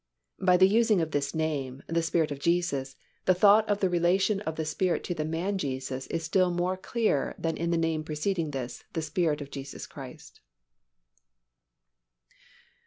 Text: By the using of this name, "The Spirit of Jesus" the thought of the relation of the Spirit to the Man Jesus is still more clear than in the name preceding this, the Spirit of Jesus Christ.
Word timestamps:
By 0.39 0.57
the 0.57 0.67
using 0.67 0.99
of 0.99 1.11
this 1.11 1.35
name, 1.35 1.83
"The 1.85 2.01
Spirit 2.01 2.31
of 2.31 2.39
Jesus" 2.39 2.95
the 3.25 3.35
thought 3.35 3.69
of 3.69 3.81
the 3.81 3.87
relation 3.87 4.39
of 4.41 4.55
the 4.55 4.65
Spirit 4.65 5.03
to 5.03 5.13
the 5.13 5.23
Man 5.23 5.59
Jesus 5.59 6.07
is 6.07 6.23
still 6.23 6.49
more 6.49 6.75
clear 6.75 7.35
than 7.37 7.55
in 7.55 7.69
the 7.69 7.77
name 7.77 8.03
preceding 8.03 8.49
this, 8.49 8.83
the 8.93 9.03
Spirit 9.03 9.41
of 9.41 9.51
Jesus 9.51 9.85
Christ. 9.85 10.39